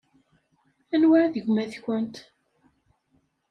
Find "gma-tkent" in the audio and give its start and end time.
1.45-2.15